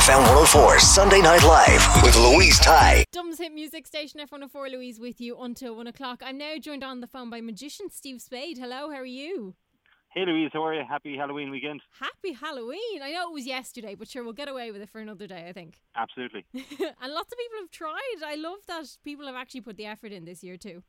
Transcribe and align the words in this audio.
FM 0.00 0.20
104 0.20 0.78
Sunday 0.78 1.20
Night 1.20 1.42
Live 1.42 2.02
with 2.02 2.16
Louise 2.16 2.58
Ty. 2.58 3.04
Dublin's 3.12 3.36
Hit 3.36 3.52
Music 3.52 3.86
Station 3.86 4.18
F104 4.18 4.72
Louise 4.72 4.98
with 4.98 5.20
you 5.20 5.36
until 5.38 5.76
one 5.76 5.86
o'clock. 5.86 6.22
I'm 6.24 6.38
now 6.38 6.56
joined 6.58 6.82
on 6.82 7.02
the 7.02 7.06
phone 7.06 7.28
by 7.28 7.42
magician 7.42 7.90
Steve 7.90 8.22
Spade. 8.22 8.56
Hello, 8.56 8.88
how 8.88 8.96
are 8.96 9.04
you? 9.04 9.56
Hey 10.14 10.24
Louise, 10.24 10.48
how 10.54 10.64
are 10.64 10.72
you? 10.72 10.84
Happy 10.88 11.18
Halloween 11.18 11.50
weekend. 11.50 11.82
Happy 12.00 12.32
Halloween. 12.32 13.02
I 13.02 13.12
know 13.12 13.28
it 13.28 13.34
was 13.34 13.46
yesterday, 13.46 13.94
but 13.94 14.08
sure, 14.08 14.24
we'll 14.24 14.32
get 14.32 14.48
away 14.48 14.72
with 14.72 14.80
it 14.80 14.88
for 14.88 15.02
another 15.02 15.26
day, 15.26 15.46
I 15.50 15.52
think. 15.52 15.82
Absolutely. 15.94 16.46
and 16.54 17.12
lots 17.12 17.30
of 17.30 17.38
people 17.38 17.58
have 17.60 17.70
tried. 17.70 18.24
I 18.24 18.36
love 18.36 18.60
that 18.68 18.86
people 19.04 19.26
have 19.26 19.34
actually 19.36 19.60
put 19.60 19.76
the 19.76 19.84
effort 19.84 20.12
in 20.12 20.24
this 20.24 20.42
year 20.42 20.56
too. 20.56 20.82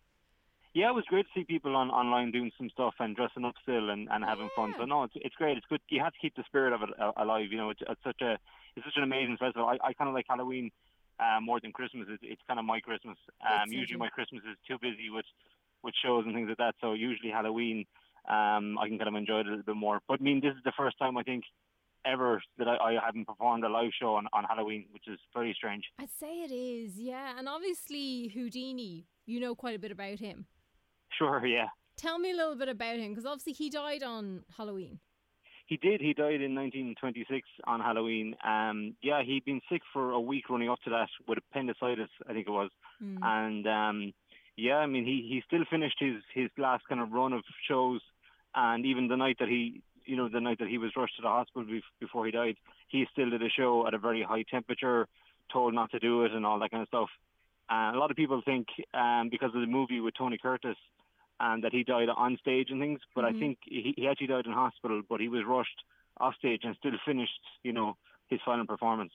Yeah, 0.73 0.89
it 0.89 0.95
was 0.95 1.03
great 1.09 1.25
to 1.25 1.31
see 1.35 1.43
people 1.43 1.75
on 1.75 1.89
online 1.89 2.31
doing 2.31 2.49
some 2.57 2.69
stuff 2.69 2.93
and 2.99 3.13
dressing 3.13 3.43
up 3.43 3.55
still 3.61 3.89
and, 3.89 4.07
and 4.09 4.23
having 4.23 4.47
fun. 4.55 4.73
So 4.77 4.85
no, 4.85 5.03
it's 5.03 5.13
it's 5.17 5.35
great. 5.35 5.57
It's 5.57 5.67
good. 5.67 5.81
You 5.89 6.01
have 6.01 6.13
to 6.13 6.19
keep 6.21 6.33
the 6.37 6.43
spirit 6.47 6.71
of 6.71 6.81
it 6.83 6.89
uh, 6.97 7.11
alive. 7.17 7.47
You 7.51 7.57
know, 7.57 7.71
it's, 7.71 7.81
it's 7.89 8.01
such 8.05 8.21
a 8.21 8.37
it's 8.75 8.85
such 8.85 8.97
an 8.97 9.03
amazing 9.03 9.37
festival. 9.37 9.67
I, 9.67 9.77
I 9.83 9.93
kind 9.93 10.07
of 10.07 10.13
like 10.13 10.25
Halloween 10.27 10.71
uh, 11.19 11.39
more 11.41 11.59
than 11.59 11.71
Christmas. 11.71 12.07
It's, 12.09 12.23
it's 12.23 12.41
kind 12.47 12.59
of 12.59 12.65
my 12.65 12.79
Christmas. 12.79 13.17
Um, 13.41 13.71
usually 13.71 13.97
my 13.97 14.09
Christmas 14.09 14.41
is 14.49 14.57
too 14.67 14.77
busy 14.81 15.09
with 15.09 15.25
with 15.83 15.93
shows 16.03 16.25
and 16.25 16.35
things 16.35 16.47
like 16.47 16.57
that. 16.57 16.75
So 16.79 16.93
usually 16.93 17.31
Halloween, 17.31 17.85
um, 18.29 18.77
I 18.77 18.87
can 18.87 18.97
kind 18.97 19.07
of 19.07 19.15
enjoy 19.15 19.39
it 19.39 19.47
a 19.47 19.49
little 19.49 19.63
bit 19.63 19.75
more. 19.75 19.99
But 20.07 20.19
I 20.19 20.23
mean, 20.23 20.39
this 20.41 20.53
is 20.53 20.63
the 20.63 20.73
first 20.77 20.97
time 20.99 21.17
I 21.17 21.23
think 21.23 21.43
ever 22.05 22.41
that 22.57 22.67
I, 22.67 22.75
I 22.75 22.99
haven't 23.03 23.25
performed 23.25 23.63
a 23.63 23.69
live 23.69 23.91
show 23.99 24.15
on, 24.15 24.27
on 24.33 24.43
Halloween, 24.43 24.85
which 24.91 25.07
is 25.07 25.19
very 25.33 25.53
strange. 25.53 25.85
I'd 25.99 26.09
say 26.19 26.41
it 26.41 26.51
is, 26.51 26.97
yeah. 26.97 27.37
And 27.37 27.47
obviously 27.47 28.27
Houdini, 28.29 29.05
you 29.25 29.39
know 29.39 29.55
quite 29.55 29.75
a 29.75 29.79
bit 29.79 29.91
about 29.91 30.19
him. 30.19 30.45
Sure, 31.17 31.45
yeah. 31.45 31.67
Tell 31.97 32.17
me 32.19 32.31
a 32.31 32.35
little 32.35 32.55
bit 32.55 32.69
about 32.69 32.97
him 32.97 33.09
because 33.09 33.25
obviously 33.25 33.53
he 33.53 33.69
died 33.69 34.03
on 34.03 34.43
Halloween. 34.57 34.99
He 35.71 35.77
did. 35.77 36.01
He 36.01 36.13
died 36.13 36.41
in 36.41 36.53
1926 36.53 37.47
on 37.63 37.79
Halloween. 37.79 38.35
Um, 38.43 38.93
yeah, 39.01 39.23
he'd 39.23 39.45
been 39.45 39.61
sick 39.71 39.81
for 39.93 40.11
a 40.11 40.19
week 40.19 40.49
running 40.49 40.69
up 40.69 40.81
to 40.83 40.89
that 40.89 41.07
with 41.29 41.37
appendicitis, 41.37 42.09
I 42.27 42.33
think 42.33 42.45
it 42.45 42.51
was. 42.51 42.71
Mm. 43.01 43.19
And 43.23 43.67
um, 43.67 44.13
yeah, 44.57 44.79
I 44.79 44.85
mean, 44.85 45.05
he 45.05 45.25
he 45.29 45.41
still 45.47 45.63
finished 45.69 45.95
his 45.97 46.15
his 46.33 46.49
last 46.57 46.83
kind 46.89 46.99
of 46.99 47.13
run 47.13 47.31
of 47.31 47.43
shows, 47.69 48.01
and 48.53 48.85
even 48.85 49.07
the 49.07 49.15
night 49.15 49.37
that 49.39 49.47
he, 49.47 49.81
you 50.03 50.17
know, 50.17 50.27
the 50.27 50.41
night 50.41 50.59
that 50.59 50.67
he 50.67 50.77
was 50.77 50.91
rushed 50.97 51.15
to 51.15 51.21
the 51.21 51.29
hospital 51.29 51.63
bef- 51.63 51.95
before 52.01 52.25
he 52.25 52.33
died, 52.33 52.57
he 52.89 53.05
still 53.13 53.29
did 53.29 53.41
a 53.41 53.49
show 53.49 53.87
at 53.87 53.93
a 53.93 53.97
very 53.97 54.23
high 54.23 54.43
temperature, 54.43 55.07
told 55.53 55.73
not 55.73 55.89
to 55.91 55.99
do 55.99 56.25
it, 56.25 56.33
and 56.33 56.45
all 56.45 56.59
that 56.59 56.71
kind 56.71 56.83
of 56.83 56.89
stuff. 56.89 57.09
And 57.69 57.95
a 57.95 57.99
lot 57.99 58.11
of 58.11 58.17
people 58.17 58.41
think 58.43 58.67
um, 58.93 59.29
because 59.31 59.55
of 59.55 59.61
the 59.61 59.67
movie 59.67 60.01
with 60.01 60.15
Tony 60.17 60.37
Curtis 60.37 60.75
and 61.41 61.63
that 61.63 61.73
he 61.73 61.83
died 61.83 62.07
on 62.09 62.37
stage 62.37 62.69
and 62.69 62.79
things. 62.79 62.99
But 63.15 63.23
Mhm. 63.25 63.35
I 63.35 63.39
think 63.39 63.57
he, 63.63 63.93
he 63.97 64.07
actually 64.07 64.27
died 64.27 64.45
in 64.45 64.53
hospital, 64.53 65.01
but 65.09 65.19
he 65.19 65.27
was 65.27 65.43
rushed 65.43 65.83
off 66.17 66.35
stage 66.35 66.63
and 66.63 66.75
still 66.77 66.97
finished, 67.03 67.41
you 67.63 67.73
know, 67.73 67.97
his 68.27 68.39
final 68.45 68.65
performance. 68.65 69.13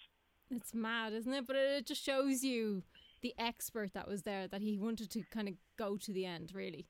It's 0.50 0.74
mad, 0.74 1.12
isn't 1.12 1.32
it? 1.32 1.46
But 1.46 1.56
it 1.56 1.86
just 1.86 2.02
shows 2.04 2.44
you 2.44 2.82
the 3.22 3.32
expert 3.38 3.92
that 3.94 4.08
was 4.08 4.22
there 4.22 4.46
that 4.48 4.60
he 4.60 4.76
wanted 4.76 5.10
to 5.12 5.22
kind 5.30 5.48
of 5.48 5.54
go 5.76 5.96
to 5.96 6.12
the 6.12 6.26
end, 6.26 6.52
really. 6.54 6.86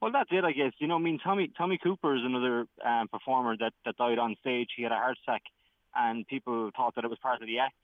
Well, 0.00 0.12
that's 0.12 0.30
it, 0.32 0.44
I 0.44 0.52
guess. 0.52 0.72
You 0.78 0.88
know, 0.88 0.96
I 0.96 0.98
mean, 0.98 1.18
Tommy 1.18 1.48
Tommy 1.56 1.78
Cooper 1.78 2.14
is 2.14 2.22
another 2.24 2.66
um, 2.84 3.08
performer 3.08 3.56
that, 3.58 3.72
that 3.84 3.96
died 3.96 4.18
on 4.18 4.36
stage. 4.40 4.70
He 4.76 4.82
had 4.82 4.92
a 4.92 4.96
heart 4.96 5.18
attack, 5.22 5.42
and 5.94 6.26
people 6.26 6.70
thought 6.76 6.94
that 6.96 7.04
it 7.04 7.10
was 7.10 7.18
part 7.20 7.40
of 7.40 7.46
the 7.46 7.58
act. 7.60 7.76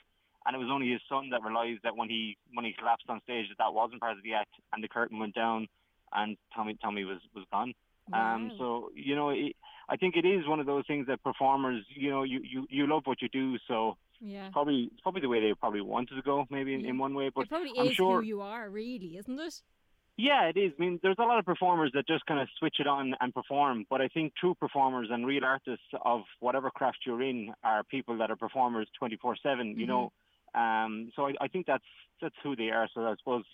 And 0.45 0.57
it 0.57 0.59
was 0.59 0.69
only 0.71 0.91
his 0.91 1.03
son 1.09 1.31
that 1.31 1.43
realised 1.43 1.81
that 1.85 1.97
when 1.97 2.09
he 2.09 2.37
when 2.53 2.65
he 2.65 2.73
collapsed 2.73 3.09
on 3.09 3.21
stage 3.23 3.49
that 3.49 3.59
that 3.59 3.75
wasn't 3.75 4.01
part 4.01 4.17
of 4.17 4.23
the 4.23 4.35
act, 4.35 4.53
and 4.73 4.83
the 4.83 4.89
curtain 4.89 5.19
went 5.19 5.35
down, 5.35 5.69
and 6.13 6.37
Tommy 6.55 6.77
Tommy 6.83 7.05
was 7.05 7.19
was 7.35 7.45
gone. 7.53 7.75
Um, 8.13 8.49
Wow. 8.49 8.51
so 8.59 8.91
you 8.95 9.15
know, 9.15 9.31
it, 9.31 9.55
I 9.89 9.97
think 9.97 10.17
it 10.17 10.25
is 10.27 10.47
one 10.47 10.61
of 10.61 10.67
those 10.67 10.85
things 10.87 11.07
that 11.09 11.23
performers, 11.23 11.85
you 11.95 12.11
know, 12.11 12.23
you, 12.23 12.41
you, 12.43 12.67
you 12.69 12.87
love 12.87 13.03
what 13.05 13.21
you 13.23 13.29
do, 13.29 13.57
so 13.69 13.97
Yeah. 14.21 14.51
probably 14.53 14.89
it's 14.93 15.01
probably 15.01 15.21
the 15.21 15.29
way 15.29 15.41
they 15.41 15.55
probably 15.55 15.81
wanted 15.81 16.15
to 16.17 16.23
go, 16.23 16.47
maybe 16.51 16.75
in, 16.75 16.85
in 16.85 16.99
one 16.99 17.15
way. 17.15 17.31
But 17.35 17.43
it 17.43 17.49
probably 17.49 17.73
I'm 17.79 17.89
is 17.89 17.95
sure, 17.95 18.19
who 18.21 18.27
you 18.27 18.41
are, 18.41 18.69
really, 18.71 19.17
isn't 19.17 19.39
it? 19.39 19.55
yeah, 20.17 20.45
it 20.49 20.57
is. 20.59 20.73
I 20.79 20.81
mean, 20.83 21.01
there's 21.03 21.17
a 21.19 21.23
lot 21.23 21.39
of 21.39 21.45
performers 21.47 21.91
that 21.95 22.07
just 22.07 22.27
kind 22.27 22.41
of 22.41 22.49
switch 22.59 22.77
it 22.79 22.87
on 22.87 23.15
and 23.21 23.33
perform, 23.33 23.87
but 23.89 24.01
I 24.03 24.09
think 24.09 24.35
true 24.39 24.55
performers 24.55 25.09
and 25.11 25.27
real 25.27 25.45
artists 25.45 25.87
of 26.05 26.23
whatever 26.41 26.71
craft 26.71 26.99
you're 27.07 27.23
in 27.23 27.53
are 27.65 27.83
people 27.85 28.19
that 28.19 28.31
are 28.31 28.37
performers 28.37 28.89
24/7. 29.03 29.77
You 29.79 29.87
know, 29.87 30.13
um, 30.55 31.11
so 31.17 31.27
I, 31.27 31.35
I 31.41 31.49
think 31.49 31.67
that's 31.67 31.85
that's 32.21 32.35
who 32.43 32.55
they 32.55 32.69
are. 32.71 32.87
So 32.93 33.01
I 33.07 33.15
suppose 33.19 33.45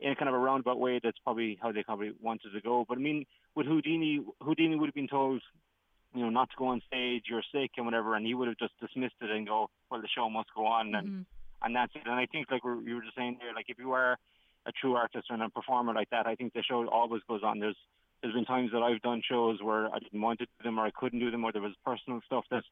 in 0.00 0.14
kind 0.14 0.28
of 0.28 0.34
a 0.34 0.38
roundabout 0.38 0.78
way, 0.78 1.00
that's 1.02 1.18
probably 1.24 1.58
how 1.60 1.72
they 1.72 1.82
probably 1.82 2.12
wanted 2.20 2.52
to 2.52 2.60
go. 2.60 2.84
But 2.88 2.98
I 2.98 3.00
mean, 3.00 3.26
with 3.54 3.66
Houdini, 3.66 4.20
Houdini 4.40 4.76
would 4.76 4.86
have 4.86 4.94
been 4.94 5.08
told, 5.08 5.42
you 6.14 6.22
know, 6.22 6.30
not 6.30 6.50
to 6.50 6.56
go 6.56 6.68
on 6.68 6.80
stage, 6.86 7.24
you're 7.28 7.42
sick 7.52 7.72
and 7.76 7.84
whatever, 7.86 8.14
and 8.14 8.24
he 8.24 8.34
would 8.34 8.48
have 8.48 8.58
just 8.58 8.78
dismissed 8.80 9.16
it 9.20 9.30
and 9.30 9.46
go, 9.46 9.70
well, 9.90 10.00
the 10.00 10.08
show 10.08 10.30
must 10.30 10.48
go 10.54 10.66
on, 10.66 10.94
and 10.94 11.08
Mhm. 11.08 11.26
and 11.62 11.74
that's 11.76 11.94
it. 11.96 12.02
And 12.06 12.14
I 12.14 12.26
think, 12.26 12.50
like 12.50 12.62
you 12.64 12.94
were 12.94 13.02
just 13.02 13.16
saying 13.16 13.38
there, 13.40 13.52
like 13.54 13.68
if 13.68 13.78
you 13.78 13.92
are 13.92 14.16
a 14.66 14.72
true 14.72 14.94
artist 14.94 15.26
and 15.30 15.42
a 15.42 15.48
performer 15.48 15.92
like 15.94 16.10
that, 16.10 16.26
I 16.26 16.34
think 16.36 16.52
the 16.52 16.62
show 16.62 16.86
always 16.88 17.22
goes 17.28 17.42
on. 17.42 17.58
There's 17.58 17.76
there's 18.20 18.34
been 18.34 18.44
times 18.44 18.72
that 18.72 18.82
I've 18.82 19.00
done 19.02 19.22
shows 19.22 19.62
where 19.62 19.94
I 19.94 19.98
didn't 20.00 20.20
want 20.20 20.40
to 20.40 20.46
do 20.46 20.64
them 20.64 20.78
or 20.80 20.84
I 20.84 20.90
couldn't 20.90 21.20
do 21.20 21.30
them, 21.30 21.44
or 21.44 21.52
there 21.52 21.62
was 21.62 21.74
personal 21.84 22.20
stuff 22.26 22.44
that 22.50 22.64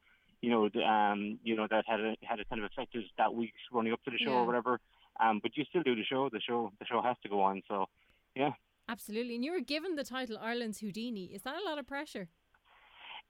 you 0.43 0.50
know, 0.50 0.69
um, 0.84 1.38
you 1.43 1.56
know, 1.56 1.66
that 1.70 1.84
had 1.87 1.98
a, 2.00 2.14
had 2.22 2.38
a 2.41 2.44
kind 2.44 2.62
of 2.62 2.70
affected 2.70 3.04
that 3.16 3.32
week 3.34 3.54
running 3.72 3.93
up 3.93 4.03
to 4.04 4.10
the 4.10 4.19
show 4.19 4.32
Yeah. 4.32 4.37
or 4.41 4.44
whatever. 4.47 4.81
Um, 5.21 5.41
but 5.43 5.56
you 5.56 5.65
still 5.65 5.82
do 5.82 5.94
the 5.94 6.04
show. 6.04 6.28
The 6.32 6.41
show, 6.41 6.72
the 6.78 6.87
show 6.87 7.03
has 7.03 7.16
to 7.22 7.28
go 7.28 7.41
on. 7.41 7.62
So, 7.69 7.87
yeah, 8.34 8.50
Absolutely. 8.88 9.34
And 9.34 9.44
you 9.44 9.53
were 9.53 9.60
given 9.60 9.97
the 9.97 10.04
title 10.04 10.38
Ireland's 10.38 10.78
Houdini. 10.78 11.27
Is 11.27 11.43
that 11.43 11.56
a 11.56 11.69
lot 11.69 11.78
of 11.78 11.87
pressure? 11.87 12.28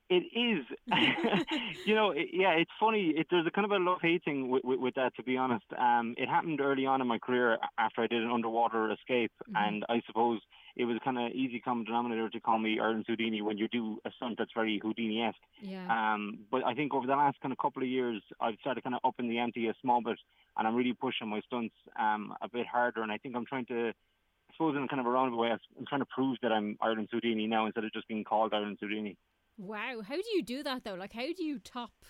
it 0.09 0.25
is. 0.35 0.65
you 1.87 1.95
know, 1.95 2.11
it, 2.11 2.29
yeah, 2.33 2.51
it's 2.51 2.71
funny. 2.79 3.13
It, 3.17 3.27
there's 3.31 3.47
a 3.47 3.51
kind 3.51 3.65
of 3.65 3.71
a 3.71 3.83
love 3.83 3.99
hate 4.01 4.25
thing 4.25 4.49
with, 4.49 4.65
with, 4.65 4.79
with 4.79 4.95
that, 4.95 5.15
to 5.17 5.23
be 5.23 5.37
honest. 5.37 5.65
Um, 5.77 6.15
it 6.17 6.29
happened 6.29 6.61
early 6.61 6.87
on 6.87 7.01
in 7.01 7.07
my 7.07 7.19
career 7.19 7.59
after 7.79 8.03
I 8.03 8.07
did 8.07 8.23
an 8.23 8.31
underwater 8.31 8.91
escape, 8.93 9.33
and 9.55 9.85
I 9.89 10.01
suppose 10.07 10.41
it 10.77 10.85
was 10.85 10.99
kind 11.03 11.19
of 11.19 11.33
easy 11.33 11.59
common 11.59 11.85
denominator 11.85 12.29
to 12.29 12.41
call 12.41 12.59
me 12.59 12.79
Ireland's 12.79 13.07
Houdini 13.09 13.41
when 13.41 13.57
you 13.57 13.67
do 13.67 13.99
a 14.05 14.11
stunt 14.17 14.37
that's 14.39 14.51
very 14.55 14.79
Houdini-esque. 14.83 15.39
Yeah. 15.63 15.87
Um, 15.89 16.41
but 16.51 16.65
I 16.67 16.75
think 16.75 16.93
over 16.93 17.07
the 17.07 17.17
last 17.17 17.41
kind 17.41 17.51
of 17.51 17.59
couple 17.59 17.83
of 17.83 17.89
years, 17.89 18.23
I've 18.41 18.57
started 18.61 18.84
kind 18.84 18.95
of 18.95 19.01
upping 19.03 19.28
the 19.31 19.39
ante 19.39 19.69
a 19.69 19.75
small 19.81 20.03
bit, 20.03 20.19
and 20.57 20.69
I'm 20.69 20.75
really 20.75 20.93
pushing 20.93 21.28
my 21.28 21.41
stunts 21.47 21.75
um, 21.99 22.34
a 22.43 22.49
bit 22.49 22.67
harder. 22.67 23.03
And 23.03 23.11
I 23.11 23.17
think 23.17 23.34
I'm 23.34 23.47
trying 23.47 23.65
to, 23.67 23.89
I 23.89 24.53
suppose, 24.53 24.77
in 24.77 24.87
kind 24.87 25.01
of 25.01 25.07
a 25.07 25.11
roundabout 25.11 25.39
way, 25.39 25.49
I'm 25.49 25.87
trying 25.89 26.03
to 26.03 26.07
prove 26.15 26.37
that 26.43 26.53
I'm 26.53 26.77
Ireland's 26.83 27.11
Houdini 27.11 27.47
now 27.47 27.65
instead 27.65 27.84
of 27.84 27.93
just 27.93 28.07
being 28.07 28.25
called 28.25 28.53
Ireland's 28.53 28.81
Houdini. 28.81 29.17
Wow. 29.57 30.03
How 30.07 30.17
do 30.17 30.29
you 30.34 30.43
do 30.43 30.63
that 30.63 30.84
though? 30.84 30.95
Like, 30.95 31.15
how 31.15 31.33
do 31.34 31.43
you 31.43 31.59
top, 31.59 32.05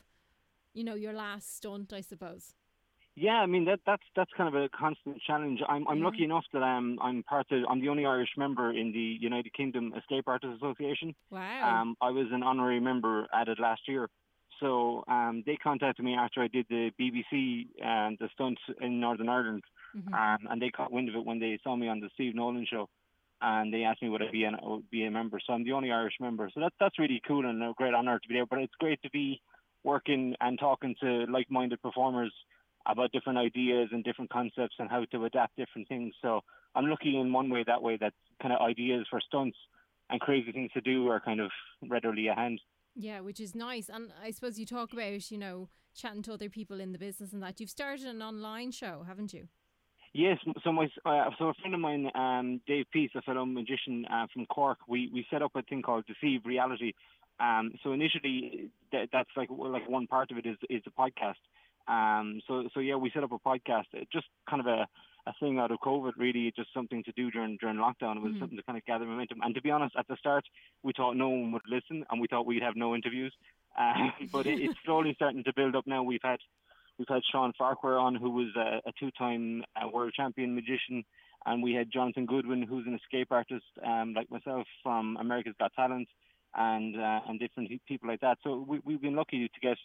you 0.75 0.83
know, 0.83 0.97
your 0.97 1.13
last 1.13 1.57
stunt? 1.57 1.93
I 1.93 2.01
suppose. 2.01 2.55
Yeah, 3.19 3.41
I 3.41 3.47
mean 3.47 3.65
that 3.65 3.81
that's 3.87 4.03
that's 4.15 4.31
kind 4.37 4.55
of 4.55 4.63
a 4.63 4.69
constant 4.69 5.21
challenge. 5.27 5.61
I'm 5.67 5.89
I'm 5.89 5.99
Yeah. 5.99 6.05
lucky 6.05 6.25
enough 6.25 6.45
that 6.53 6.63
I'm 6.63 6.99
I'm 7.01 7.23
part 7.23 7.51
of 7.51 7.65
I'm 7.69 7.81
the 7.81 7.89
only 7.89 8.05
Irish 8.05 8.31
member 8.37 8.71
in 8.73 8.93
the 8.93 9.17
United 9.21 9.53
Kingdom 9.55 9.95
Escape 9.97 10.29
Artists 10.29 10.57
Association. 10.57 11.15
Wow. 11.31 11.63
Um, 11.81 11.97
I 12.03 12.11
was 12.11 12.27
an 12.31 12.43
honorary 12.43 12.79
member 12.81 13.27
added 13.33 13.59
last 13.59 13.89
year. 13.89 14.09
So 14.61 15.05
um, 15.09 15.43
they 15.47 15.57
contacted 15.57 16.05
me 16.05 16.15
after 16.15 16.43
I 16.43 16.49
did 16.49 16.67
the 16.69 16.91
BBC 17.01 17.69
and 17.83 18.17
the 18.19 18.29
stunt 18.35 18.59
in 18.81 19.01
Northern 19.01 19.29
Ireland, 19.29 19.65
Mhm. 19.95 20.13
um, 20.15 20.47
and 20.51 20.61
they 20.63 20.71
caught 20.71 20.91
wind 20.93 21.09
of 21.11 21.15
it 21.15 21.25
when 21.25 21.39
they 21.39 21.59
saw 21.65 21.75
me 21.77 21.89
on 21.89 22.01
the 22.01 22.11
Steve 22.15 22.35
Nolan 22.35 22.67
show. 22.67 22.89
and 23.43 23.73
they 23.73 23.85
asked 23.85 24.01
me 24.03 24.09
would 24.09 24.23
I 24.23 24.31
be, 24.31 24.45
an, 24.45 24.57
would 24.63 24.89
be 24.91 25.05
a 25.05 25.11
member. 25.11 25.39
So 25.41 25.53
I'm 25.53 25.63
the 25.63 25.73
only 25.73 25.91
Irish 25.93 26.17
member. 26.21 26.49
So 26.55 26.59
that's 26.61 26.75
that's 26.81 26.99
really 26.99 27.21
cool 27.29 27.45
and 27.49 27.63
a 27.63 27.75
great 27.77 27.93
honour 27.93 28.19
to 28.19 28.29
be 28.29 28.35
there. 28.35 28.47
But 28.47 28.61
it's 28.61 28.75
great 28.85 29.01
to 29.03 29.11
be 29.11 29.43
working 29.85 30.35
and 30.41 30.59
talking 30.59 30.95
to 31.03 31.09
like-minded 31.37 31.83
performers 31.83 32.33
about 32.89 33.13
different 33.13 33.39
ideas 33.39 33.89
and 33.93 34.05
different 34.05 34.31
concepts 34.31 34.77
and 34.79 34.91
how 34.91 35.05
to 35.05 35.25
adapt 35.25 35.57
different 35.57 35.89
things. 35.89 36.15
So 36.23 36.41
I'm 36.75 36.89
lucky 36.89 37.19
in 37.19 37.33
one 37.33 37.51
way 37.51 37.65
that 37.67 37.83
way 37.83 37.97
that 37.99 38.13
kind 38.41 38.53
of 38.55 38.61
ideas 38.61 39.07
for 39.11 39.21
stunts 39.21 39.57
and 40.11 40.21
crazy 40.21 40.53
things 40.53 40.71
to 40.73 40.81
do 40.81 41.09
are 41.09 41.21
kind 41.21 41.41
of 41.41 41.51
readily 41.89 42.29
at 42.29 42.39
hand. 42.39 42.61
Yeah, 42.95 43.21
which 43.21 43.41
is 43.41 43.55
nice. 43.55 43.89
And 43.89 44.13
I 44.23 44.31
suppose 44.31 44.59
you 44.59 44.67
talk 44.67 44.93
about, 44.93 45.31
you 45.31 45.39
know, 45.39 45.69
chatting 45.95 46.23
to 46.23 46.33
other 46.33 46.49
people 46.49 46.81
in 46.81 46.93
the 46.93 46.99
business 46.99 47.33
and 47.33 47.43
that. 47.43 47.61
You've 47.61 47.71
started 47.71 48.07
an 48.07 48.23
online 48.23 48.71
show, 48.71 49.05
haven't 49.07 49.33
you? 49.33 49.49
Yes, 50.13 50.39
so 50.65 50.73
my 50.73 50.89
uh, 51.05 51.29
so 51.39 51.49
a 51.49 51.55
friend 51.55 51.75
of 51.75 51.81
mine, 51.81 52.11
um, 52.15 52.61
Dave 52.67 52.87
Peace, 52.91 53.11
a 53.15 53.21
fellow 53.21 53.45
magician 53.45 54.07
uh, 54.11 54.27
from 54.33 54.47
Cork, 54.47 54.79
we 54.89 55.11
we 55.13 55.27
set 55.31 55.43
up 55.43 55.51
a 55.57 55.63
thing 55.63 55.83
called 55.83 56.05
Deceive 56.07 56.41
Reality. 56.47 56.93
Um, 57.39 57.73
so 57.83 57.93
initially, 57.93 58.71
th- 58.91 59.11
that's 59.13 59.29
like 59.37 59.51
like 59.51 59.87
one 59.91 60.07
part 60.07 60.31
of 60.31 60.39
it 60.39 60.47
is 60.47 60.57
is 60.71 60.83
the 60.85 60.91
podcast. 60.91 61.35
Um, 61.89 62.41
so 62.47 62.69
so 62.75 62.81
yeah, 62.81 62.97
we 62.97 63.11
set 63.13 63.25
up 63.25 63.33
a 63.33 63.39
podcast, 63.39 63.85
just 64.13 64.27
kind 64.49 64.61
of 64.61 64.67
a 64.67 64.87
a 65.27 65.33
thing 65.41 65.59
out 65.59 65.73
of 65.73 65.79
COVID, 65.81 66.13
really, 66.17 66.53
just 66.57 66.73
something 66.73 67.03
to 67.05 67.13
do 67.13 67.31
during 67.31 67.57
during 67.61 67.77
lockdown. 67.77 68.17
It 68.17 68.23
was 68.23 68.33
mm-hmm. 68.33 68.41
something 68.41 68.59
to 68.59 68.63
kind 68.65 68.79
of 68.79 68.85
gather 68.85 69.05
momentum. 69.05 69.41
And 69.43 69.55
to 69.55 69.63
be 69.63 69.71
honest, 69.71 69.97
at 69.99 70.07
the 70.09 70.17
start, 70.17 70.45
we 70.83 70.93
thought 70.97 71.17
no 71.17 71.29
one 71.29 71.53
would 71.53 71.63
listen, 71.69 72.05
and 72.11 72.21
we 72.21 72.29
thought 72.29 72.47
we'd 72.47 72.63
have 72.63 72.77
no 72.77 72.95
interviews. 72.95 73.35
Uh, 73.79 74.11
but 74.33 74.47
it, 74.47 74.61
it's 74.61 74.79
slowly 74.85 75.13
starting 75.15 75.45
to 75.45 75.53
build 75.55 75.75
up 75.75 75.87
now. 75.87 76.03
We've 76.03 76.21
had 76.23 76.39
we've 76.99 77.09
had 77.09 77.23
Shawn 77.31 77.53
Farquhar 77.59 77.99
on, 77.99 78.15
who 78.15 78.31
was 78.31 78.49
a, 78.57 78.89
a 78.89 78.93
two-time 78.99 79.65
uh, 79.77 79.89
world 79.89 80.13
champion 80.17 80.55
magician, 80.55 81.05
and 81.45 81.63
we 81.63 81.75
had 81.75 81.93
Jonathan 81.93 82.27
Goodwin, 82.27 82.63
who's 82.63 82.87
an 82.87 82.95
escape 82.95 83.29
artist, 83.31 83.67
um, 83.85 84.15
like 84.15 84.31
myself, 84.31 84.67
from 84.83 85.17
America's 85.21 85.55
Got 85.59 85.73
Talent, 85.75 86.09
and 86.55 86.97
uh, 86.97 87.21
and 87.29 87.41
different 87.41 87.71
people 87.87 88.09
like 88.09 88.21
that. 88.21 88.39
So 88.45 88.65
we, 88.67 88.81
we've 88.85 89.03
been 89.03 89.17
lucky 89.17 89.49
to 89.49 89.61
get 89.61 89.77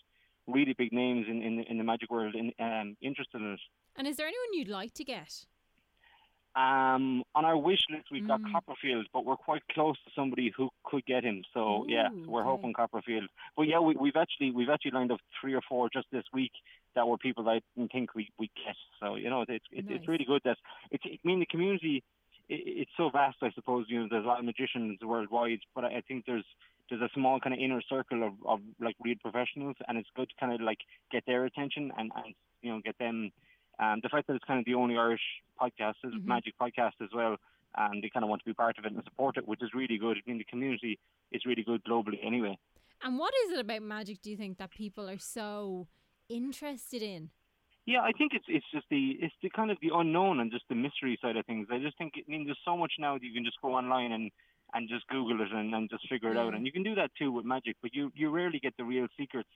really 0.52 0.74
big 0.74 0.92
names 0.92 1.26
in, 1.30 1.42
in, 1.42 1.64
in 1.70 1.78
the 1.78 1.84
magic 1.84 2.10
world 2.10 2.36
in, 2.36 2.52
um, 2.60 2.96
interested 3.02 3.42
in 3.42 3.54
it. 3.54 3.60
And 3.96 4.08
is 4.08 4.18
there 4.18 4.28
anyone 4.28 4.54
you'd 4.54 4.68
like 4.68 4.94
to 4.96 5.04
get? 5.04 5.46
Um, 6.54 7.24
on 7.34 7.46
our 7.46 7.56
wish 7.56 7.80
list, 7.90 8.08
we've 8.12 8.24
mm. 8.24 8.28
got 8.28 8.42
Copperfield, 8.52 9.08
but 9.14 9.26
we're 9.26 9.38
quite 9.38 9.62
close 9.72 9.96
to 10.04 10.12
somebody 10.14 10.52
who 10.56 10.70
could 10.84 11.06
get 11.06 11.24
him. 11.24 11.44
So 11.54 11.60
Ooh, 11.60 11.86
yeah, 11.88 12.10
we're 12.28 12.42
okay. 12.42 12.50
hoping 12.50 12.74
Copperfield. 12.74 13.30
But 13.56 13.64
yeah, 13.64 13.80
we, 13.80 13.96
have 13.96 14.22
actually 14.22 14.52
we've 14.52 14.70
actually 14.70 14.92
lined 14.92 15.14
up 15.14 15.20
three 15.40 15.54
or 15.54 15.62
four 15.70 15.90
just 15.94 16.08
this 16.12 16.26
week 16.34 16.52
that 16.96 17.08
were 17.08 17.18
people 17.18 17.46
that 17.46 17.52
I 17.52 17.62
didn't 17.78 17.94
think 17.94 18.16
we 18.16 18.30
we 18.38 18.52
get. 18.66 18.76
So 19.00 19.16
you 19.16 19.30
know, 19.30 19.46
it's 19.48 19.64
it's, 19.72 19.88
nice. 19.88 19.98
it's 20.00 20.08
really 20.10 20.26
good 20.26 20.42
that 20.44 20.58
it's. 20.92 21.04
I 21.06 21.18
mean, 21.24 21.40
the 21.40 21.46
community 21.46 22.04
it, 22.50 22.62
it's 22.66 22.92
so 22.98 23.10
vast. 23.10 23.38
I 23.42 23.52
suppose 23.56 23.86
you 23.88 24.02
know 24.02 24.08
there's 24.10 24.26
a 24.26 24.28
lot 24.28 24.40
of 24.40 24.46
magicians 24.46 25.00
worldwide, 25.02 25.60
but 25.74 25.86
I, 25.86 25.98
I 25.98 26.02
think 26.06 26.26
there's 26.26 26.46
there's 26.92 27.02
a 27.02 27.10
small 27.16 27.40
kind 27.40 27.54
of 27.54 27.60
inner 27.60 27.82
circle 27.90 28.24
of, 28.24 28.34
of 28.46 28.60
like 28.80 28.96
real 29.04 29.16
professionals, 29.22 29.78
and 29.88 29.98
it's 29.98 30.10
good 30.16 30.30
to 30.30 30.36
kind 30.40 30.54
of 30.54 30.62
like 30.62 30.80
get 31.12 31.24
their 31.26 31.46
attention 31.46 31.92
and, 31.98 32.12
and 32.16 32.36
you 32.62 32.72
know 32.72 32.82
get 32.84 32.98
them. 33.00 33.32
Um, 33.80 34.02
the 34.04 34.10
fact 34.10 34.28
that 34.28 34.36
it's 34.36 34.46
kind 34.46 34.60
of 34.60 34.66
the 34.66 34.76
only 34.76 34.98
Irish 34.98 35.22
podcast 35.60 35.96
is 36.04 36.14
mm-hmm. 36.14 36.28
Magic 36.28 36.54
podcast 36.62 37.02
as 37.02 37.10
well, 37.16 37.38
and 37.78 38.04
they 38.04 38.10
kind 38.10 38.24
of 38.24 38.30
want 38.30 38.42
to 38.42 38.46
be 38.46 38.54
part 38.54 38.78
of 38.78 38.86
it 38.86 38.92
and 38.92 39.04
support 39.06 39.38
it, 39.38 39.48
which 39.48 39.64
is 39.64 39.70
really 39.74 39.98
good. 39.98 40.18
I 40.18 40.30
mean, 40.30 40.38
the 40.38 40.44
community 40.44 41.00
is 41.32 41.46
really 41.46 41.64
good 41.64 41.82
globally 41.86 42.20
anyway. 42.24 42.58
And 43.02 43.18
what 43.18 43.34
is 43.46 43.54
it 43.54 43.60
about 43.60 43.82
magic? 43.82 44.22
Do 44.22 44.30
you 44.30 44.38
think 44.38 44.58
that 44.58 44.70
people 44.70 45.10
are 45.10 45.18
so 45.18 45.88
interested 46.30 47.02
in? 47.02 47.30
Yeah, 47.86 48.02
I 48.02 48.12
think 48.16 48.34
it's 48.36 48.46
it's 48.48 48.66
just 48.72 48.86
the 48.92 49.18
it's 49.22 49.34
the 49.42 49.50
kind 49.50 49.72
of 49.72 49.78
the 49.82 49.90
unknown 49.94 50.40
and 50.40 50.52
just 50.52 50.66
the 50.70 50.76
mystery 50.76 51.18
side 51.22 51.36
of 51.36 51.46
things. 51.46 51.68
I 51.72 51.80
just 51.80 51.98
think 51.98 52.14
I 52.18 52.30
mean 52.30 52.46
there's 52.46 52.60
so 52.64 52.78
much 52.78 52.94
now 53.00 53.18
that 53.18 53.24
you 53.24 53.34
can 53.34 53.44
just 53.44 53.60
go 53.62 53.74
online 53.74 54.12
and 54.12 54.30
and 54.74 54.90
just 54.90 55.08
Google 55.08 55.42
it 55.42 55.52
and, 55.52 55.74
and 55.74 55.90
just 55.90 56.08
figure 56.10 56.32
it 56.32 56.38
out. 56.38 56.54
And 56.54 56.66
you 56.66 56.72
can 56.72 56.84
do 56.84 56.96
that 56.96 57.12
too 57.18 57.32
with 57.32 57.46
magic, 57.46 57.76
but 57.82 57.94
you, 57.94 58.12
you 58.16 58.30
rarely 58.30 58.60
get 58.60 58.76
the 58.78 58.84
real 58.84 59.08
secrets. 59.18 59.50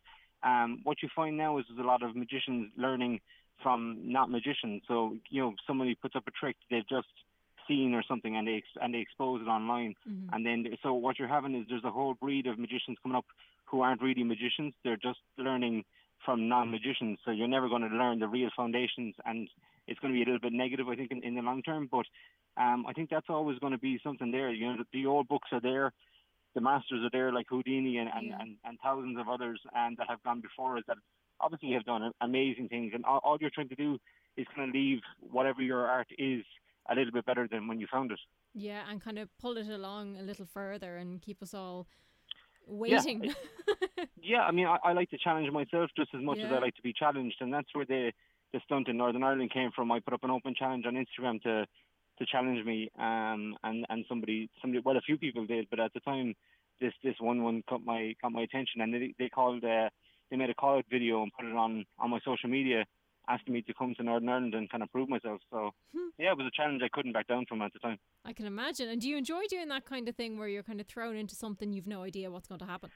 Um, 0.43 0.81
what 0.83 1.01
you 1.01 1.09
find 1.15 1.37
now 1.37 1.57
is 1.57 1.65
there's 1.69 1.83
a 1.83 1.87
lot 1.87 2.03
of 2.03 2.15
magicians 2.15 2.71
learning 2.77 3.19
from 3.63 3.99
not 4.03 4.29
magicians. 4.29 4.83
So, 4.87 5.15
you 5.29 5.41
know, 5.41 5.53
somebody 5.65 5.95
puts 5.95 6.15
up 6.15 6.23
a 6.27 6.31
trick 6.31 6.55
they've 6.69 6.87
just 6.87 7.07
seen 7.67 7.93
or 7.93 8.03
something 8.07 8.35
and 8.35 8.47
they 8.47 8.63
and 8.81 8.93
they 8.93 8.99
expose 8.99 9.41
it 9.41 9.49
online 9.49 9.95
mm-hmm. 10.07 10.33
and 10.33 10.45
then 10.45 10.65
so 10.83 10.93
what 10.93 11.17
you're 11.17 11.27
having 11.27 11.55
is 11.55 11.65
there's 11.67 11.83
a 11.83 11.89
whole 11.89 12.13
breed 12.13 12.45
of 12.45 12.59
magicians 12.59 12.97
coming 13.01 13.15
up 13.15 13.25
who 13.65 13.81
aren't 13.81 14.01
really 14.01 14.23
magicians 14.23 14.73
they're 14.83 14.97
just 14.97 15.19
learning 15.37 15.83
from 16.25 16.49
non-magicians 16.49 17.19
so 17.23 17.31
you're 17.31 17.47
never 17.47 17.69
going 17.69 17.87
to 17.87 17.95
learn 17.95 18.19
the 18.19 18.27
real 18.27 18.49
foundations 18.55 19.15
and 19.25 19.47
it's 19.87 19.99
going 19.99 20.13
to 20.13 20.17
be 20.17 20.23
a 20.23 20.25
little 20.25 20.39
bit 20.39 20.53
negative 20.53 20.87
i 20.87 20.95
think 20.95 21.11
in, 21.11 21.23
in 21.23 21.35
the 21.35 21.41
long 21.41 21.61
term 21.61 21.87
but 21.91 22.05
um, 22.57 22.85
I 22.87 22.93
think 22.93 23.09
that's 23.09 23.29
always 23.29 23.59
going 23.59 23.73
to 23.73 23.77
be 23.77 23.99
something 24.03 24.31
there. 24.31 24.51
You 24.51 24.67
know, 24.67 24.77
the, 24.77 24.85
the, 24.93 25.05
old 25.05 25.27
books 25.27 25.49
are 25.51 25.59
there, 25.59 25.91
the 26.53 26.61
masters 26.61 27.03
are 27.03 27.09
there, 27.11 27.33
like 27.33 27.47
Houdini 27.49 27.97
and, 27.97 28.09
and, 28.13 28.27
yeah. 28.27 28.37
and, 28.39 28.55
and, 28.63 28.77
thousands 28.81 29.17
of 29.19 29.27
others, 29.27 29.59
and 29.75 29.97
that 29.97 30.07
have 30.09 30.23
gone 30.23 30.41
before 30.41 30.77
us 30.77 30.83
that 30.87 30.97
obviously 31.41 31.73
have 31.73 31.83
done 31.83 32.11
amazing 32.21 32.69
things. 32.69 32.93
And 32.95 33.03
all, 33.03 33.19
all 33.23 33.37
you're 33.41 33.49
trying 33.49 33.69
to 33.69 33.75
do 33.75 33.97
is 34.37 34.45
kind 34.55 34.69
of 34.69 34.73
leave 34.73 34.99
whatever 35.19 35.61
your 35.61 35.85
art 35.85 36.07
is 36.17 36.43
a 36.89 36.95
little 36.95 37.11
bit 37.11 37.25
better 37.25 37.47
than 37.49 37.67
when 37.67 37.79
you 37.79 37.87
found 37.91 38.11
it. 38.11 38.19
Yeah, 38.53 38.83
and 38.89 39.01
kind 39.01 39.19
of 39.19 39.27
pull 39.37 39.57
it 39.57 39.67
along 39.67 40.17
a 40.17 40.23
little 40.23 40.45
further 40.45 40.95
and 40.95 41.21
keep 41.21 41.41
us 41.41 41.53
all 41.53 41.87
waiting. 42.75 43.23
Yeah, 43.23 44.05
yeah 44.21 44.41
I 44.41 44.51
mean, 44.51 44.67
I, 44.67 44.77
I, 44.83 44.93
like 44.93 45.09
to 45.11 45.17
challenge 45.17 45.51
myself 45.51 45.89
just 45.95 46.13
as 46.13 46.21
much 46.21 46.37
yeah. 46.37 46.47
as 46.47 46.51
I 46.53 46.59
like 46.59 46.75
to 46.75 46.81
be 46.81 46.93
challenged, 46.93 47.37
and 47.39 47.53
that's 47.53 47.73
where 47.73 47.85
the 47.85 48.11
the 48.53 48.61
stunt 48.65 48.87
in 48.87 48.97
Northern 48.97 49.23
Ireland 49.23 49.51
came 49.51 49.71
from. 49.75 49.91
I 49.91 49.99
put 49.99 50.13
up 50.13 50.23
an 50.23 50.31
open 50.31 50.55
challenge 50.57 50.85
on 50.85 50.95
Instagram 50.95 51.41
to 51.43 51.65
to 52.19 52.25
challenge 52.25 52.65
me, 52.65 52.89
um, 52.97 53.55
and 53.63 53.85
and 53.89 54.05
somebody 54.07 54.49
somebody 54.61 54.81
well 54.85 54.97
a 54.97 55.01
few 55.01 55.17
people 55.17 55.45
did, 55.45 55.67
but 55.69 55.79
at 55.79 55.93
the 55.93 55.99
time 56.01 56.35
this 56.79 56.93
this 57.03 57.15
one 57.19 57.43
one 57.43 57.63
caught 57.69 57.83
my 57.83 58.15
caught 58.21 58.31
my 58.31 58.41
attention, 58.41 58.81
and 58.81 58.93
they 58.93 59.13
they 59.19 59.29
called 59.29 59.63
uh, 59.63 59.89
they 60.29 60.37
made 60.37 60.49
a 60.49 60.53
call 60.53 60.77
out 60.77 60.85
video 60.89 61.23
and 61.23 61.31
put 61.37 61.45
it 61.45 61.55
on 61.55 61.85
on 61.99 62.09
my 62.09 62.19
social 62.25 62.49
media, 62.49 62.85
asking 63.27 63.53
me 63.53 63.61
to 63.63 63.73
come 63.73 63.93
to 63.95 64.03
Northern 64.03 64.29
Ireland 64.29 64.53
and 64.53 64.69
kind 64.69 64.83
of 64.83 64.91
prove 64.91 65.09
myself. 65.09 65.41
So 65.51 65.71
hmm. 65.95 66.09
yeah, 66.17 66.31
it 66.31 66.37
was 66.37 66.47
a 66.47 66.55
challenge 66.55 66.81
I 66.83 66.89
couldn't 66.89 67.13
back 67.13 67.27
down 67.27 67.45
from 67.47 67.61
at 67.61 67.73
the 67.73 67.79
time. 67.79 67.97
I 68.23 68.33
can 68.33 68.45
imagine. 68.45 68.89
And 68.89 69.01
do 69.01 69.09
you 69.09 69.17
enjoy 69.17 69.41
doing 69.49 69.69
that 69.69 69.85
kind 69.85 70.07
of 70.07 70.15
thing 70.15 70.37
where 70.37 70.47
you're 70.47 70.63
kind 70.63 70.81
of 70.81 70.87
thrown 70.87 71.15
into 71.15 71.35
something 71.35 71.73
you've 71.73 71.87
no 71.87 72.03
idea 72.03 72.31
what's 72.31 72.47
going 72.47 72.59
to 72.59 72.65
happen? 72.65 72.89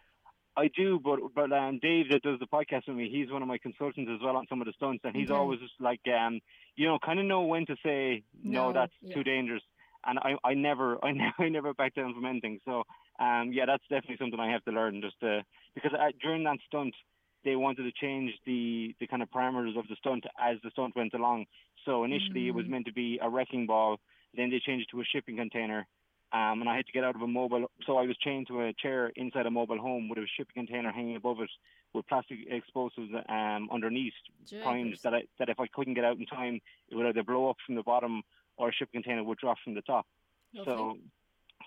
I 0.58 0.70
do, 0.76 1.00
but 1.02 1.20
but 1.36 1.54
um, 1.54 1.80
Dave 1.82 2.10
that 2.10 2.22
does 2.22 2.40
the 2.40 2.48
podcast 2.48 2.88
with 2.88 2.98
me, 2.98 3.10
he's 3.10 3.32
one 3.32 3.42
of 3.42 3.48
my 3.48 3.58
consultants 3.58 4.12
as 4.14 4.20
well 4.22 4.36
on 4.36 4.46
some 4.50 4.62
of 4.62 4.68
the 4.68 4.74
stunts, 4.74 5.02
and 5.06 5.16
he's 5.16 5.32
always 5.32 5.60
just 5.60 5.74
like, 5.80 6.02
um, 6.08 6.42
you 6.76 6.86
know, 6.86 6.98
kind 7.06 7.20
of 7.20 7.26
know 7.26 7.44
when 7.44 7.66
to 7.68 7.76
say 7.86 8.24
no, 8.44 8.68
no 8.68 8.74
that's 8.74 8.92
yeah. 9.02 9.16
too 9.16 9.24
dangerous, 9.24 9.62
and 10.06 10.20
I 10.20 10.36
I 10.44 10.56
never 10.56 10.98
I 11.06 11.12
never 11.12 11.34
I 11.40 11.50
never 11.50 11.74
back 11.74 11.96
down 11.96 12.14
from 12.14 12.26
anything. 12.26 12.60
So 12.66 12.84
um, 13.20 13.52
yeah, 13.52 13.66
that's 13.66 13.84
definitely 13.90 14.18
something 14.20 14.40
I 14.40 14.52
have 14.52 14.64
to 14.66 14.72
learn 14.72 15.02
just 15.02 15.20
to, 15.20 15.44
because 15.76 15.92
I, 15.94 16.12
during 16.22 16.44
that 16.46 16.58
stunt 16.66 16.96
they 17.44 17.56
wanted 17.56 17.84
to 17.84 17.92
change 17.92 18.34
the 18.46 18.96
the 19.00 19.08
kind 19.08 19.22
of 19.22 19.30
parameters 19.30 19.78
of 19.78 19.88
the 19.88 19.96
stunt 19.96 20.26
as 20.40 20.58
the 20.64 20.72
stunt 20.72 20.96
went 20.96 21.14
along. 21.14 21.46
So 21.86 22.04
initially 22.04 22.42
mm. 22.42 22.48
it 22.50 22.56
was 22.56 22.66
mm. 22.66 22.70
meant 22.70 22.86
to 22.88 22.94
be 22.94 23.20
a 23.22 23.30
wrecking 23.30 23.66
ball, 23.66 23.98
then 24.36 24.50
they 24.50 24.60
changed 24.60 24.88
it 24.90 24.92
to 24.96 25.02
a 25.02 25.06
shipping 25.06 25.38
container 25.38 25.88
um, 26.32 26.62
and 26.62 26.70
I 26.70 26.76
had 26.76 26.86
to 26.86 26.92
get 26.92 27.04
out 27.04 27.16
of 27.16 27.22
a 27.22 27.28
mobile. 27.28 27.72
So 27.88 27.98
I 27.98 28.06
was 28.06 28.16
chained 28.18 28.48
to 28.48 28.62
a 28.62 28.74
chair 28.74 29.12
inside 29.16 29.48
a 29.48 29.52
mobile 29.52 29.80
home 29.80 30.10
with 30.10 30.20
a 30.20 30.28
shipping 30.38 30.54
container 30.54 30.92
hanging 30.92 31.16
above 31.16 31.42
it 31.42 31.50
with 31.94 32.08
plastic 32.08 32.38
explosives 32.48 33.12
um, 33.30 33.68
underneath, 33.72 34.14
primed 34.62 34.96
that 35.04 35.16
I, 35.16 35.24
that 35.40 35.50
if 35.50 35.60
I 35.60 35.66
couldn't 35.74 35.96
get 35.96 36.06
out 36.06 36.18
in 36.18 36.28
time, 36.28 36.60
it 36.90 36.96
would 36.96 37.08
either 37.08 37.24
blow 37.24 37.50
up 37.50 37.58
from 37.66 37.76
the 37.76 37.82
bottom 37.82 38.22
or 38.58 38.70
a 38.70 38.72
shipping 38.72 39.02
container 39.02 39.24
would 39.24 39.40
drop 39.40 39.58
from 39.64 39.74
the 39.74 39.82
top. 39.82 40.06
Lovely. 40.54 40.72
So, 40.72 40.98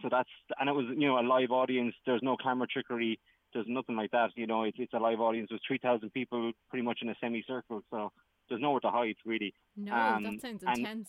so 0.01 0.09
that's 0.11 0.29
and 0.61 0.69
it 0.69 0.73
was 0.73 0.87
you 0.91 1.09
know 1.09 1.19
a 1.19 1.27
live 1.27 1.51
audience. 1.51 1.97
There's 2.07 2.23
no 2.23 2.37
camera 2.37 2.69
trickery. 2.69 3.19
There's 3.53 3.67
nothing 3.69 3.97
like 3.97 4.11
that. 4.13 4.31
You 4.37 4.47
know, 4.47 4.65
it's 4.65 4.79
it's 4.79 4.93
a 4.93 4.99
live 4.99 5.21
audience 5.21 5.51
with 5.51 5.61
3,000 5.67 6.11
people 6.11 6.53
pretty 6.71 6.85
much 6.85 6.99
in 7.03 7.09
a 7.09 7.15
semicircle. 7.21 7.83
So 7.91 8.13
there's 8.49 8.61
nowhere 8.61 8.81
to 8.81 8.91
hide 8.91 9.17
really. 9.25 9.55
No, 9.77 9.95
um, 9.95 10.23
that 10.25 10.41
sounds 10.41 10.63
intense 10.63 11.09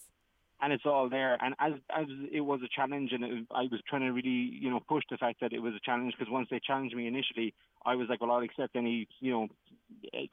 and 0.64 0.72
it's 0.72 0.86
all 0.86 1.10
there. 1.10 1.38
And 1.44 1.54
as 1.60 1.74
as 1.96 2.06
it 2.32 2.42
was 2.42 2.62
a 2.64 2.70
challenge, 2.74 3.12
and 3.12 3.24
it, 3.24 3.46
I 3.52 3.64
was 3.64 3.82
trying 3.88 4.02
to 4.02 4.12
really 4.12 4.30
you 4.30 4.70
know 4.70 4.80
push 4.88 5.04
the 5.12 5.18
fact 5.18 5.42
that 5.42 5.52
it 5.52 5.60
was 5.60 5.74
a 5.74 5.80
challenge 5.84 6.14
because 6.18 6.32
once 6.32 6.48
they 6.50 6.60
challenged 6.66 6.96
me 6.96 7.06
initially, 7.06 7.54
I 7.86 7.96
was 7.96 8.08
like, 8.10 8.22
well, 8.22 8.32
I'll 8.32 8.44
accept 8.44 8.76
any 8.76 9.08
you 9.20 9.32
know 9.32 9.48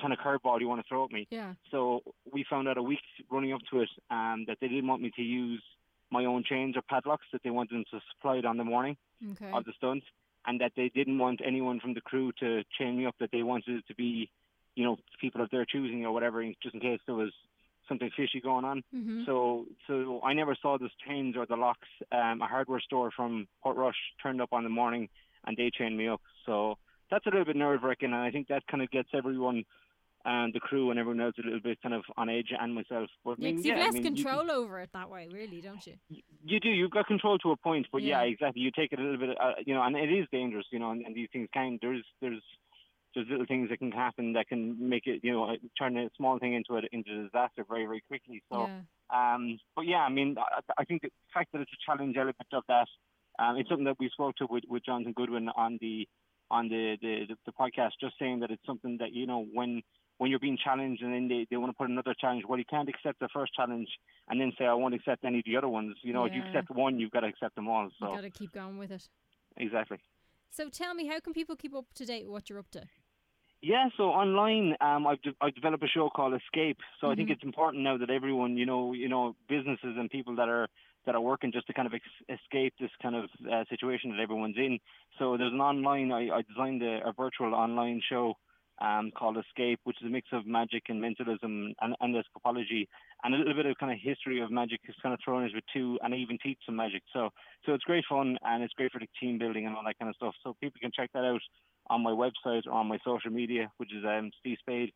kind 0.00 0.12
of 0.12 0.20
curveball 0.20 0.60
you 0.60 0.68
want 0.68 0.80
to 0.80 0.88
throw 0.88 1.04
at 1.04 1.10
me. 1.10 1.26
Yeah. 1.30 1.54
So 1.70 2.02
we 2.32 2.44
found 2.48 2.68
out 2.68 2.78
a 2.78 2.82
week 2.82 3.00
running 3.30 3.52
up 3.52 3.60
to 3.72 3.80
it 3.80 3.90
um, 4.10 4.44
that 4.46 4.58
they 4.60 4.68
didn't 4.68 4.86
want 4.86 5.02
me 5.02 5.10
to 5.16 5.22
use 5.22 5.62
my 6.12 6.24
own 6.24 6.44
chains 6.48 6.76
or 6.76 6.82
padlocks 6.82 7.26
that 7.32 7.42
they 7.42 7.50
wanted 7.50 7.74
them 7.74 7.84
to 7.90 8.00
supply 8.12 8.36
it 8.36 8.44
on 8.44 8.56
the 8.56 8.64
morning 8.64 8.96
okay. 9.32 9.50
of 9.52 9.64
the 9.64 9.72
stunt, 9.76 10.02
and 10.46 10.60
that 10.60 10.72
they 10.76 10.90
didn't 10.94 11.18
want 11.18 11.40
anyone 11.44 11.80
from 11.80 11.94
the 11.94 12.00
crew 12.00 12.32
to 12.40 12.62
chain 12.78 12.98
me 12.98 13.06
up. 13.06 13.14
That 13.20 13.30
they 13.32 13.42
wanted 13.42 13.76
it 13.76 13.86
to 13.88 13.94
be, 13.94 14.30
you 14.74 14.84
know, 14.84 14.96
people 15.20 15.42
of 15.42 15.50
their 15.50 15.64
choosing 15.64 16.04
or 16.04 16.12
whatever, 16.12 16.44
just 16.62 16.74
in 16.74 16.80
case 16.80 17.00
there 17.06 17.14
was 17.14 17.32
something 17.88 18.10
fishy 18.16 18.40
going 18.40 18.64
on. 18.64 18.82
Mm-hmm. 18.94 19.24
So 19.26 19.66
so 19.86 20.20
I 20.24 20.32
never 20.32 20.56
saw 20.60 20.78
the 20.78 20.88
chains 21.06 21.36
or 21.36 21.46
the 21.46 21.56
locks. 21.56 21.88
Um, 22.12 22.40
a 22.42 22.46
hardware 22.46 22.80
store 22.80 23.10
from 23.14 23.48
Port 23.62 23.76
Portrush 23.76 24.00
turned 24.22 24.40
up 24.40 24.52
on 24.52 24.64
the 24.64 24.70
morning 24.70 25.08
and 25.46 25.56
they 25.56 25.70
chained 25.70 25.96
me 25.96 26.08
up. 26.08 26.20
So 26.46 26.78
that's 27.10 27.26
a 27.26 27.30
little 27.30 27.44
bit 27.44 27.56
nerve 27.56 27.82
wracking, 27.82 28.12
and 28.12 28.22
I 28.22 28.30
think 28.30 28.48
that 28.48 28.66
kind 28.68 28.82
of 28.82 28.90
gets 28.90 29.08
everyone 29.14 29.64
and 30.24 30.52
the 30.52 30.60
crew 30.60 30.90
and 30.90 30.98
everyone 30.98 31.20
else 31.20 31.34
a 31.38 31.42
little 31.42 31.60
bit 31.60 31.78
kind 31.82 31.94
of 31.94 32.02
on 32.16 32.28
edge, 32.28 32.52
and 32.58 32.74
myself. 32.74 33.08
But 33.24 33.38
I 33.42 33.48
Yeah, 33.48 33.74
I 33.74 33.78
less 33.78 33.94
mean, 33.94 34.02
you 34.04 34.08
can- 34.10 34.14
control 34.16 34.50
over 34.50 34.80
it 34.80 34.90
that 34.92 35.08
way, 35.08 35.28
really, 35.32 35.60
don't 35.60 35.84
you? 35.86 35.94
you 36.44 36.60
do. 36.60 36.68
You've 36.68 36.90
got 36.90 37.06
control 37.06 37.38
to 37.38 37.50
a 37.52 37.56
point, 37.56 37.86
but 37.92 38.02
yeah, 38.02 38.22
Yeah. 38.22 38.28
exactly. 38.32 38.62
You 38.62 38.70
take 38.70 38.92
it 38.92 38.98
a 38.98 39.02
little 39.02 39.18
bit, 39.18 39.36
uh, 39.40 39.54
you 39.66 39.74
know, 39.74 39.82
and 39.82 39.96
it 39.96 40.12
is 40.12 40.26
dangerous, 40.30 40.66
you 40.70 40.78
know, 40.78 40.90
and, 40.90 41.04
and 41.06 41.14
these 41.14 41.28
things 41.32 41.48
can. 41.54 41.78
There's 41.80 42.04
there's 42.20 42.42
there's 43.14 43.26
little 43.28 43.46
things 43.46 43.68
that 43.70 43.78
can 43.78 43.90
happen 43.90 44.34
that 44.34 44.46
can 44.48 44.76
make 44.88 45.06
it, 45.06 45.20
you 45.24 45.32
know, 45.32 45.56
turn 45.78 45.96
a 45.96 46.08
small 46.16 46.38
thing 46.38 46.52
into 46.54 46.76
a 46.76 46.82
into 46.92 47.10
a 47.20 47.22
disaster 47.24 47.64
very 47.68 47.86
very 47.86 48.02
quickly. 48.06 48.42
So, 48.52 48.68
yeah. 48.68 49.34
um, 49.34 49.58
but 49.74 49.86
yeah, 49.86 50.02
I 50.02 50.10
mean, 50.10 50.36
I, 50.38 50.60
I 50.78 50.84
think 50.84 51.02
the 51.02 51.10
fact 51.34 51.50
that 51.52 51.60
it's 51.62 51.72
a 51.72 51.80
challenge 51.84 52.16
element 52.16 52.36
of 52.52 52.62
that, 52.68 52.86
um, 53.38 53.56
it's 53.56 53.68
something 53.68 53.84
that 53.86 53.98
we 53.98 54.10
spoke 54.10 54.36
to 54.36 54.46
with, 54.48 54.64
with 54.68 54.84
Jonathan 54.84 55.12
Goodwin 55.14 55.48
on 55.56 55.78
the 55.80 56.06
on 56.52 56.68
the 56.68 56.96
the 57.02 57.34
the 57.46 57.52
podcast, 57.52 57.92
just 58.00 58.14
saying 58.18 58.40
that 58.40 58.50
it's 58.50 58.64
something 58.66 58.96
that 58.98 59.12
you 59.12 59.26
know 59.26 59.44
when 59.52 59.82
when 60.20 60.28
you're 60.30 60.38
being 60.38 60.58
challenged 60.62 61.02
and 61.02 61.14
then 61.14 61.28
they, 61.28 61.46
they 61.48 61.56
want 61.56 61.70
to 61.72 61.76
put 61.78 61.88
another 61.88 62.14
challenge, 62.20 62.44
well, 62.46 62.58
you 62.58 62.64
can't 62.68 62.90
accept 62.90 63.18
the 63.20 63.28
first 63.32 63.54
challenge 63.54 63.88
and 64.28 64.38
then 64.38 64.52
say 64.58 64.66
I 64.66 64.74
won't 64.74 64.92
accept 64.92 65.24
any 65.24 65.38
of 65.38 65.44
the 65.46 65.56
other 65.56 65.66
ones. 65.66 65.96
You 66.02 66.12
know, 66.12 66.26
if 66.26 66.34
you 66.34 66.42
accept 66.42 66.68
one, 66.68 66.98
you've 66.98 67.10
got 67.10 67.20
to 67.20 67.28
accept 67.28 67.54
them 67.54 67.68
all. 67.68 67.88
So. 67.98 68.04
You've 68.04 68.16
got 68.16 68.20
to 68.24 68.30
keep 68.30 68.52
going 68.52 68.76
with 68.76 68.90
it. 68.92 69.08
exactly. 69.56 69.96
So 70.50 70.68
tell 70.68 70.92
me, 70.92 71.06
how 71.08 71.20
can 71.20 71.32
people 71.32 71.56
keep 71.56 71.74
up 71.74 71.86
to 71.94 72.04
date 72.04 72.24
with 72.24 72.32
what 72.32 72.50
you're 72.50 72.58
up 72.58 72.70
to? 72.72 72.82
Yeah, 73.62 73.88
so 73.96 74.10
online, 74.10 74.76
um, 74.82 75.06
I've 75.06 75.22
de- 75.22 75.36
I've 75.40 75.54
developed 75.54 75.84
a 75.84 75.88
show 75.88 76.10
called 76.14 76.34
Escape. 76.34 76.78
So 77.00 77.10
I 77.10 77.14
think 77.14 77.28
Mhm. 77.30 77.32
it's 77.32 77.42
important 77.42 77.82
now 77.82 77.96
that 77.96 78.10
everyone, 78.10 78.58
you 78.58 78.66
know, 78.66 78.92
you 78.92 79.08
know, 79.08 79.36
businesses 79.48 79.96
and 79.98 80.10
people 80.10 80.34
that 80.36 80.48
are 80.50 80.68
that 81.06 81.14
are 81.14 81.20
working 81.20 81.50
just 81.50 81.66
to 81.68 81.72
kind 81.72 81.86
of 81.86 81.94
ex- 81.94 82.22
escape 82.28 82.74
this 82.78 82.90
kind 83.02 83.16
of 83.16 83.24
uh, 83.50 83.64
situation 83.70 84.10
that 84.10 84.20
everyone's 84.20 84.58
in. 84.58 84.78
So 85.18 85.38
there's 85.38 85.52
an 85.52 85.60
online. 85.60 86.12
I, 86.12 86.28
I 86.28 86.42
designed 86.42 86.82
a, 86.82 87.08
a 87.08 87.12
virtual 87.12 87.54
online 87.54 88.02
show 88.06 88.34
um, 88.80 89.10
called 89.16 89.36
Escape, 89.36 89.80
which 89.84 89.96
is 90.00 90.06
a 90.06 90.10
mix 90.10 90.28
of 90.32 90.46
magic 90.46 90.84
and 90.88 91.00
mentalism 91.00 91.74
and, 91.80 91.94
and 92.00 92.14
escapology, 92.14 92.86
and 93.24 93.34
a 93.34 93.38
little 93.38 93.54
bit 93.54 93.66
of 93.66 93.76
kind 93.78 93.92
of 93.92 93.98
history 94.02 94.40
of 94.40 94.50
magic 94.50 94.80
is 94.88 94.94
kind 95.02 95.12
of 95.12 95.20
thrown 95.24 95.44
into 95.44 95.58
it 95.58 95.64
too, 95.72 95.98
and 96.02 96.14
I 96.14 96.16
even 96.16 96.38
teach 96.42 96.58
some 96.64 96.76
magic. 96.76 97.02
So 97.12 97.30
so 97.66 97.74
it's 97.74 97.84
great 97.84 98.04
fun 98.08 98.38
and 98.42 98.62
it's 98.62 98.74
great 98.74 98.92
for 98.92 98.98
the 98.98 99.08
team 99.20 99.38
building 99.38 99.66
and 99.66 99.76
all 99.76 99.82
that 99.84 99.98
kind 99.98 100.08
of 100.08 100.16
stuff. 100.16 100.34
So 100.42 100.56
people 100.60 100.80
can 100.80 100.90
check 100.94 101.10
that 101.14 101.24
out 101.24 101.40
on 101.88 102.02
my 102.02 102.10
website 102.10 102.66
or 102.66 102.72
on 102.72 102.86
my 102.86 102.98
social 103.04 103.30
media, 103.30 103.70
which 103.76 103.92
is 103.94 104.04
um, 104.04 104.30
Steve 104.40 104.56
Spade, 104.60 104.92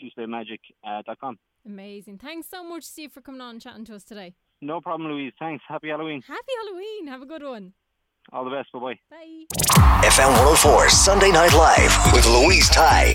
stevespademagic.com. 0.00 1.38
Amazing. 1.66 2.18
Thanks 2.18 2.48
so 2.48 2.62
much, 2.62 2.84
Steve, 2.84 3.12
for 3.12 3.20
coming 3.20 3.40
on 3.40 3.50
and 3.52 3.60
chatting 3.60 3.84
to 3.86 3.94
us 3.94 4.04
today. 4.04 4.34
No 4.60 4.80
problem, 4.80 5.10
Louise. 5.10 5.32
Thanks. 5.38 5.64
Happy 5.66 5.88
Halloween. 5.88 6.22
Happy 6.26 6.52
Halloween. 6.64 7.06
Have 7.08 7.22
a 7.22 7.26
good 7.26 7.42
one. 7.42 7.72
All 8.32 8.44
the 8.44 8.50
best. 8.50 8.72
Bye 8.72 8.78
bye. 8.78 8.98
Bye. 9.10 9.44
FM 10.06 10.28
104 10.28 10.88
Sunday 10.88 11.30
Night 11.30 11.52
Live 11.52 12.12
with 12.12 12.26
Louise 12.26 12.68
Ty. 12.70 13.14